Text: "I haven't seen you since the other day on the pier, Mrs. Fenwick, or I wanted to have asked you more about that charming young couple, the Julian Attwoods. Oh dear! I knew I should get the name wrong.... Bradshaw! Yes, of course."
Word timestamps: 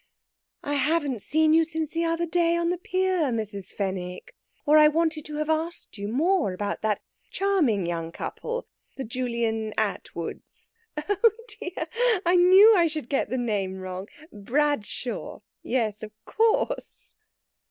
"I 0.63 0.73
haven't 0.73 1.21
seen 1.21 1.53
you 1.53 1.63
since 1.63 1.91
the 1.93 2.05
other 2.05 2.25
day 2.25 2.55
on 2.57 2.71
the 2.71 2.79
pier, 2.79 3.25
Mrs. 3.31 3.67
Fenwick, 3.67 4.35
or 4.65 4.79
I 4.79 4.87
wanted 4.87 5.25
to 5.25 5.35
have 5.35 5.47
asked 5.51 5.95
you 5.95 6.07
more 6.07 6.53
about 6.53 6.81
that 6.81 7.03
charming 7.29 7.85
young 7.85 8.11
couple, 8.11 8.67
the 8.97 9.03
Julian 9.03 9.75
Attwoods. 9.77 10.79
Oh 10.97 11.31
dear! 11.59 11.87
I 12.25 12.35
knew 12.35 12.75
I 12.75 12.87
should 12.87 13.09
get 13.09 13.29
the 13.29 13.37
name 13.37 13.77
wrong.... 13.77 14.07
Bradshaw! 14.33 15.41
Yes, 15.61 16.01
of 16.01 16.11
course." 16.25 17.13